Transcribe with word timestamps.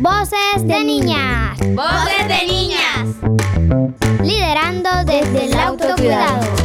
Voces 0.00 0.66
de 0.66 0.84
niñas. 0.84 1.58
Voces 1.60 2.28
de 2.28 2.46
niñas. 2.46 3.06
Liderando 4.22 4.90
desde 5.04 5.44
el 5.46 5.54
autocuidado. 5.56 6.59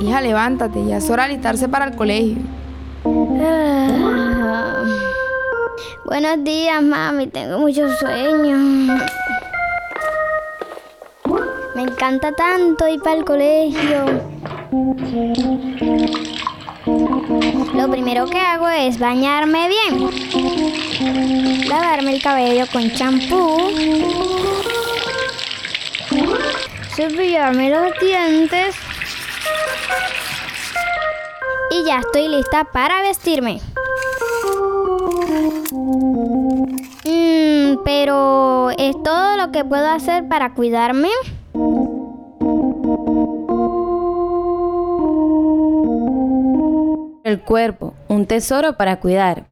Hija, 0.00 0.20
levántate, 0.20 0.84
ya 0.86 0.98
es 0.98 1.10
hora 1.10 1.24
de 1.24 1.32
alistarse 1.32 1.68
para 1.68 1.86
el 1.86 1.96
colegio. 1.96 2.42
Ah. 3.40 4.84
Buenos 6.04 6.44
días, 6.44 6.82
mami. 6.82 7.26
Tengo 7.26 7.58
mucho 7.58 7.88
sueño. 7.96 8.56
Me 11.74 11.82
encanta 11.82 12.32
tanto 12.32 12.86
ir 12.88 13.00
para 13.02 13.16
el 13.16 13.24
colegio. 13.24 14.04
Lo 17.74 17.90
primero 17.90 18.26
que 18.26 18.38
hago 18.38 18.68
es 18.68 18.98
bañarme 18.98 19.68
bien. 19.68 20.08
Lavarme 21.68 22.14
el 22.14 22.22
cabello 22.22 22.66
con 22.72 22.90
champú. 22.92 23.58
Cepillarme 26.94 27.70
los 27.70 27.92
dientes. 28.00 28.85
Y 31.76 31.84
ya 31.84 31.98
estoy 31.98 32.28
lista 32.28 32.64
para 32.64 33.02
vestirme. 33.02 33.60
Mm, 37.04 37.82
pero 37.84 38.70
¿es 38.78 39.02
todo 39.02 39.36
lo 39.36 39.52
que 39.52 39.62
puedo 39.62 39.86
hacer 39.90 40.26
para 40.26 40.54
cuidarme? 40.54 41.10
El 47.24 47.40
cuerpo, 47.42 47.92
un 48.08 48.24
tesoro 48.24 48.78
para 48.78 48.98
cuidar. 49.00 49.50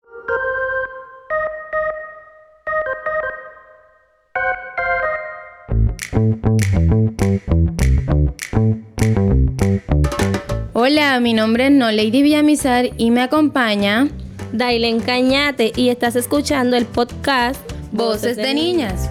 Hola, 10.87 11.19
mi 11.19 11.33
nombre 11.33 11.69
es 11.69 11.73
No 11.73 11.91
Lady 11.91 12.21
Villamizar 12.23 12.91
y 12.99 13.11
me 13.11 13.23
acompaña 13.23 14.09
Dailen 14.53 15.01
Cañate 15.01 15.73
y 15.75 15.89
estás 15.89 16.15
escuchando 16.15 16.77
el 16.77 16.85
podcast 16.85 17.59
Voces 17.91 18.37
de 18.37 18.53
Niñas. 18.53 19.11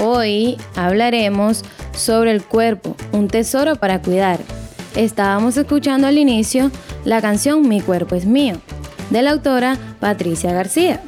Hoy 0.00 0.58
hablaremos 0.76 1.62
sobre 1.96 2.30
el 2.30 2.44
cuerpo, 2.44 2.94
un 3.12 3.28
tesoro 3.28 3.76
para 3.76 4.02
cuidar. 4.02 4.38
Estábamos 4.94 5.56
escuchando 5.56 6.08
al 6.08 6.18
inicio 6.18 6.70
la 7.06 7.22
canción 7.22 7.66
Mi 7.66 7.80
cuerpo 7.80 8.14
es 8.14 8.26
mío, 8.26 8.56
de 9.08 9.22
la 9.22 9.30
autora 9.30 9.78
Patricia 9.98 10.52
García. 10.52 11.00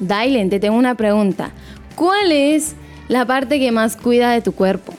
Dailen, 0.00 0.48
te 0.48 0.60
tengo 0.60 0.78
una 0.78 0.94
pregunta. 0.94 1.50
¿Cuál 1.94 2.32
es 2.32 2.74
la 3.06 3.26
parte 3.26 3.58
que 3.58 3.70
más 3.70 3.98
cuida 3.98 4.30
de 4.30 4.40
tu 4.40 4.52
cuerpo? 4.52 4.94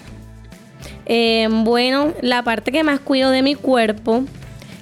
Eh, 1.09 1.47
bueno, 1.49 2.13
la 2.21 2.43
parte 2.43 2.71
que 2.73 2.83
más 2.83 2.99
cuido 2.99 3.31
de 3.31 3.41
mi 3.41 3.55
cuerpo 3.55 4.23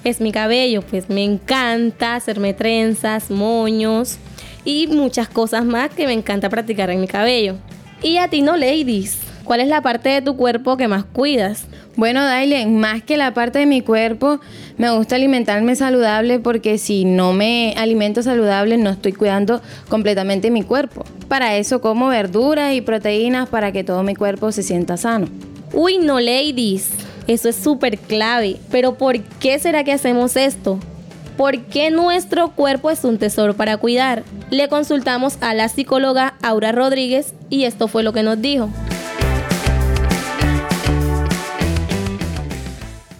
es 0.02 0.20
mi 0.20 0.32
cabello, 0.32 0.82
pues 0.82 1.08
me 1.08 1.22
encanta 1.22 2.16
hacerme 2.16 2.52
trenzas, 2.52 3.30
moños 3.30 4.18
y 4.64 4.88
muchas 4.88 5.28
cosas 5.28 5.64
más 5.64 5.90
que 5.90 6.06
me 6.06 6.12
encanta 6.12 6.50
practicar 6.50 6.90
en 6.90 7.00
mi 7.00 7.06
cabello. 7.06 7.54
Y 8.02 8.16
a 8.18 8.28
ti 8.28 8.42
no, 8.42 8.56
ladies, 8.56 9.18
¿cuál 9.44 9.60
es 9.60 9.68
la 9.68 9.82
parte 9.82 10.08
de 10.08 10.20
tu 10.20 10.36
cuerpo 10.36 10.76
que 10.76 10.88
más 10.88 11.04
cuidas? 11.04 11.66
Bueno, 11.94 12.24
Dailen, 12.24 12.76
más 12.78 13.02
que 13.02 13.16
la 13.16 13.32
parte 13.32 13.60
de 13.60 13.66
mi 13.66 13.80
cuerpo, 13.80 14.40
me 14.78 14.90
gusta 14.90 15.14
alimentarme 15.14 15.76
saludable 15.76 16.40
porque 16.40 16.76
si 16.76 17.04
no 17.04 17.32
me 17.32 17.72
alimento 17.76 18.22
saludable 18.22 18.76
no 18.78 18.90
estoy 18.90 19.12
cuidando 19.12 19.62
completamente 19.88 20.50
mi 20.50 20.62
cuerpo. 20.62 21.04
Para 21.28 21.56
eso 21.56 21.80
como 21.80 22.08
verduras 22.08 22.74
y 22.74 22.80
proteínas 22.80 23.48
para 23.48 23.70
que 23.70 23.84
todo 23.84 24.02
mi 24.02 24.16
cuerpo 24.16 24.50
se 24.50 24.64
sienta 24.64 24.96
sano. 24.96 25.28
Uy, 25.72 25.98
no, 25.98 26.20
ladies, 26.20 26.90
eso 27.26 27.48
es 27.48 27.56
súper 27.56 27.98
clave. 27.98 28.58
Pero 28.70 28.94
¿por 28.94 29.20
qué 29.20 29.58
será 29.58 29.84
que 29.84 29.92
hacemos 29.92 30.36
esto? 30.36 30.78
¿Por 31.36 31.64
qué 31.64 31.90
nuestro 31.90 32.52
cuerpo 32.52 32.90
es 32.90 33.04
un 33.04 33.18
tesoro 33.18 33.54
para 33.54 33.76
cuidar? 33.76 34.24
Le 34.50 34.68
consultamos 34.68 35.36
a 35.42 35.52
la 35.54 35.68
psicóloga 35.68 36.34
Aura 36.42 36.72
Rodríguez 36.72 37.34
y 37.50 37.64
esto 37.64 37.88
fue 37.88 38.02
lo 38.02 38.12
que 38.12 38.22
nos 38.22 38.40
dijo. 38.40 38.70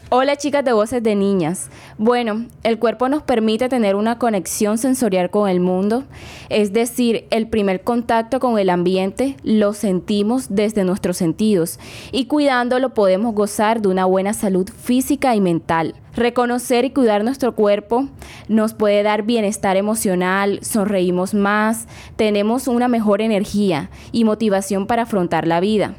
Hola 0.09 0.37
chicas 0.37 0.65
de 0.65 0.73
voces 0.73 1.03
de 1.03 1.17
niñas. 1.17 1.69
Bueno, 1.99 2.47
el 2.63 2.79
cuerpo 2.79 3.09
nos 3.09 3.25
permite 3.25 3.69
tener 3.69 3.97
una 3.97 4.21
conexión 4.21 4.79
sensorial 4.79 5.31
con 5.31 5.51
el 5.51 5.59
mundo, 5.59 6.05
es 6.49 6.73
decir, 6.73 7.27
el 7.31 7.49
primer 7.49 7.83
contacto 7.83 8.39
con 8.39 8.57
el 8.61 8.71
ambiente 8.71 9.37
lo 9.43 9.73
sentimos 9.73 10.47
desde 10.49 10.85
nuestros 10.85 11.17
sentidos 11.17 11.81
y 12.13 12.27
cuidándolo 12.27 12.95
podemos 12.95 13.35
gozar 13.35 13.83
de 13.83 13.89
una 13.89 14.05
buena 14.05 14.33
salud 14.33 14.71
física 14.71 15.35
y 15.35 15.41
mental. 15.41 15.97
Reconocer 16.15 16.85
y 16.85 16.91
cuidar 16.91 17.25
nuestro 17.25 17.57
cuerpo 17.57 18.07
nos 18.47 18.75
puede 18.75 19.03
dar 19.03 19.25
bienestar 19.25 19.77
emocional, 19.77 20.61
sonreímos 20.63 21.35
más, 21.35 21.89
tenemos 22.15 22.69
una 22.69 22.87
mejor 22.87 23.23
energía 23.23 23.91
y 24.13 24.23
motivación 24.23 24.87
para 24.87 25.03
afrontar 25.03 25.49
la 25.49 25.59
vida. 25.59 25.97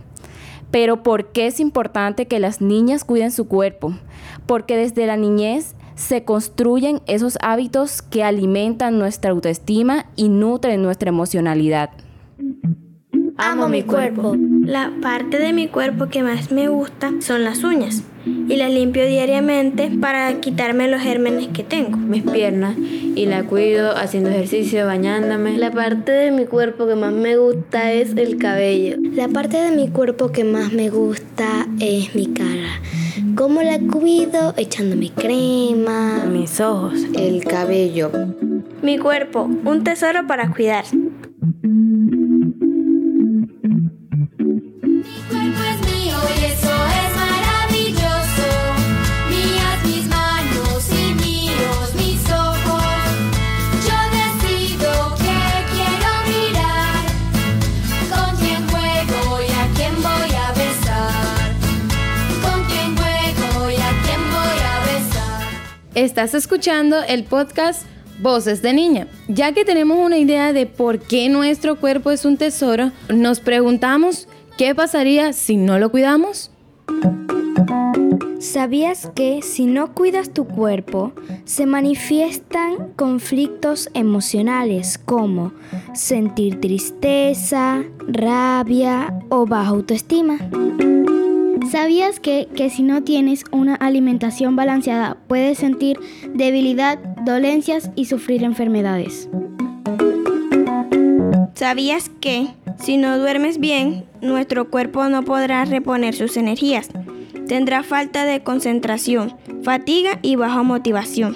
Pero 0.72 1.04
¿por 1.04 1.32
qué 1.32 1.48
es 1.48 1.60
importante 1.60 2.28
que 2.28 2.40
las 2.40 2.62
niñas 2.62 3.04
cuiden 3.04 3.32
su 3.32 3.48
cuerpo? 3.48 3.94
Porque 4.46 4.76
desde 4.76 5.06
la 5.06 5.18
niñez 5.18 5.76
se 5.96 6.24
construyen 6.24 7.02
esos 7.08 7.38
hábitos 7.42 8.02
que 8.02 8.24
alimentan 8.24 9.00
nuestra 9.00 9.32
autoestima 9.32 10.06
y 10.16 10.30
nutren 10.30 10.82
nuestra 10.84 11.10
emocionalidad. 11.10 11.90
Amo 13.38 13.70
mi 13.70 13.84
cuerpo. 13.84 14.36
La 14.64 14.92
parte 15.02 15.40
de 15.40 15.54
mi 15.54 15.68
cuerpo 15.68 16.08
que 16.08 16.24
más 16.24 16.52
me 16.52 16.68
gusta 16.68 17.14
son 17.20 17.44
las 17.44 17.64
uñas 17.64 18.04
y 18.50 18.56
las 18.56 18.72
limpio 18.72 19.06
diariamente 19.06 19.92
para 20.02 20.40
quitarme 20.40 20.88
los 20.88 21.02
gérmenes 21.02 21.48
que 21.50 21.64
tengo. 21.64 21.98
mis 21.98 22.24
piernas 22.24 22.76
y 22.78 23.26
la 23.26 23.44
cuido 23.44 23.96
haciendo 23.96 24.30
ejercicio, 24.30 24.86
bañándome. 24.86 25.58
La 25.58 25.72
parte 25.72 26.12
de 26.12 26.32
mi 26.32 26.46
cuerpo 26.46 26.88
que 26.88 26.96
más 26.96 27.14
me 27.14 27.38
gusta 27.38 27.92
es 27.92 28.16
el 28.16 28.38
cabello. 28.38 28.98
La 29.14 29.28
parte 29.28 29.58
de 29.58 29.72
mi 29.76 29.90
cuerpo 29.90 30.32
que 30.32 30.44
más 30.44 30.72
me 30.72 30.90
gusta 30.90 31.68
es 31.80 32.14
mi 32.16 32.28
cara. 32.28 32.82
¿Cómo 33.36 33.62
la 33.62 33.80
cuido? 33.80 34.54
Echándome 34.58 35.12
crema. 35.12 36.26
Mis 36.26 36.60
ojos. 36.60 36.94
El 37.14 37.44
cabello. 37.44 38.12
Mi 38.82 38.98
cuerpo, 38.98 39.50
un 39.66 39.84
tesoro 39.84 40.28
para 40.28 40.52
cuidar. 40.52 40.86
Estás 65.98 66.36
escuchando 66.36 67.02
el 67.02 67.24
podcast 67.24 67.82
Voces 68.22 68.62
de 68.62 68.72
Niña. 68.72 69.08
Ya 69.28 69.54
que 69.54 69.66
tenemos 69.66 69.98
una 69.98 70.20
idea 70.20 70.54
de 70.54 70.68
por 70.68 71.00
qué 71.00 71.28
nuestro 71.28 71.80
cuerpo 71.80 72.12
es 72.12 72.24
un 72.24 72.38
tesoro, 72.38 72.92
nos 73.10 73.40
preguntamos 73.40 74.28
qué 74.60 74.76
pasaría 74.76 75.34
si 75.34 75.58
no 75.58 75.80
lo 75.80 75.90
cuidamos. 75.90 76.52
¿Sabías 78.38 79.10
que 79.16 79.42
si 79.42 79.66
no 79.66 79.96
cuidas 79.96 80.36
tu 80.36 80.46
cuerpo, 80.46 81.14
se 81.46 81.66
manifiestan 81.66 82.94
conflictos 82.96 83.90
emocionales 83.96 85.00
como 85.00 85.52
sentir 85.96 86.62
tristeza, 86.62 87.84
rabia 88.08 89.18
o 89.30 89.48
baja 89.48 89.70
autoestima? 89.70 90.38
¿Sabías 91.72 92.22
que, 92.22 92.48
que 92.56 92.70
si 92.70 92.82
no 92.82 93.04
tienes 93.04 93.44
una 93.52 93.76
alimentación 93.76 94.56
balanceada 94.56 95.18
puedes 95.28 95.58
sentir 95.58 96.00
debilidad, 96.34 96.98
dolencias 97.26 97.92
y 97.96 98.06
sufrir 98.06 98.44
enfermedades? 98.44 99.30
¿Sabías 101.56 102.10
que 102.22 102.48
si 102.80 102.96
no 102.96 103.18
duermes 103.18 103.60
bien, 103.60 104.06
nuestro 104.22 104.70
cuerpo 104.70 105.10
no 105.10 105.24
podrá 105.24 105.66
reponer 105.66 106.16
sus 106.16 106.38
energías? 106.38 106.90
Tendrá 107.48 107.84
falta 107.84 108.26
de 108.26 108.44
concentración, 108.44 109.36
fatiga 109.64 110.20
y 110.22 110.36
baja 110.36 110.64
motivación. 110.64 111.36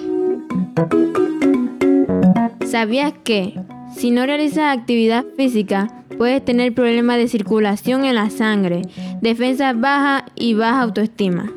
¿Sabías 2.64 3.12
que 3.24 3.54
si 3.94 4.10
no 4.10 4.26
realizas 4.26 4.76
actividad 4.76 5.24
física, 5.36 6.04
puedes 6.18 6.44
tener 6.44 6.74
problemas 6.74 7.18
de 7.18 7.28
circulación 7.28 8.04
en 8.04 8.14
la 8.14 8.30
sangre, 8.30 8.82
defensa 9.20 9.72
baja 9.72 10.26
y 10.34 10.54
baja 10.54 10.80
autoestima? 10.82 11.52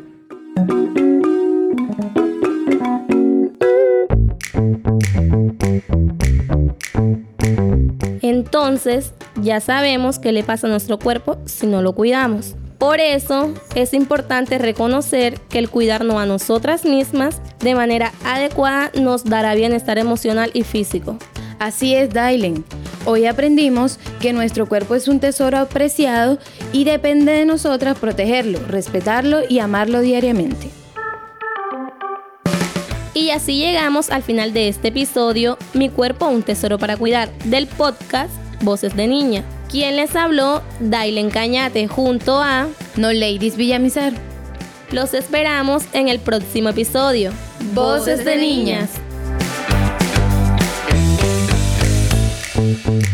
Entonces, 8.22 9.14
ya 9.42 9.60
sabemos 9.60 10.18
qué 10.18 10.32
le 10.32 10.44
pasa 10.44 10.68
a 10.68 10.70
nuestro 10.70 10.98
cuerpo 10.98 11.38
si 11.46 11.68
no 11.68 11.82
lo 11.82 11.94
cuidamos. 11.94 12.56
Por 12.78 13.00
eso 13.00 13.54
es 13.74 13.94
importante 13.94 14.58
reconocer 14.58 15.40
que 15.50 15.60
el 15.60 15.70
cuidarnos 15.70 16.18
a 16.18 16.26
nosotras 16.26 16.86
mismas 16.86 17.42
de 17.60 17.74
manera 17.74 18.12
adecuada 18.24 18.92
nos 19.00 19.24
dará 19.24 19.56
bienestar 19.56 19.98
emocional 19.98 20.52
y 20.54 20.64
físico. 20.64 21.18
Así 21.60 21.96
es, 21.96 22.10
Dailen. 22.12 22.64
Hoy 23.06 23.26
aprendimos 23.26 24.00
que 24.20 24.34
nuestro 24.34 24.68
cuerpo 24.68 24.96
es 24.96 25.08
un 25.08 25.20
tesoro 25.20 25.58
apreciado 25.60 26.40
y 26.74 26.84
depende 26.84 27.32
de 27.32 27.46
nosotras 27.46 27.98
protegerlo, 27.98 28.60
respetarlo 28.68 29.42
y 29.48 29.60
amarlo 29.60 30.02
diariamente. 30.02 30.70
Y 33.14 33.30
así 33.30 33.58
llegamos 33.58 34.10
al 34.10 34.24
final 34.24 34.52
de 34.54 34.68
este 34.68 34.90
episodio, 34.90 35.58
Mi 35.74 35.90
cuerpo, 35.90 36.28
un 36.28 36.44
tesoro 36.44 36.78
para 36.78 36.98
cuidar, 36.98 37.32
del 37.46 37.68
podcast 37.68 38.32
Voces 38.62 38.96
de 38.96 39.08
Niña. 39.08 39.44
Quien 39.70 39.96
les 39.96 40.16
habló, 40.16 40.62
Dailen 40.80 41.30
Cañate, 41.30 41.88
junto 41.88 42.42
a 42.42 42.68
No 42.98 43.14
Ladies 43.14 43.56
Villamizar. 43.56 44.14
Los 44.92 45.14
esperamos 45.14 45.84
en 45.94 46.10
el 46.10 46.20
próximo 46.20 46.70
episodio. 46.70 47.32
Voces 47.74 48.26
de 48.26 48.36
Niñas. 48.36 48.90
Thank 52.74 52.88
you. 52.88 53.05